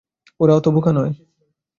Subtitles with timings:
[0.39, 1.11] ওরা তত বোকা নয়।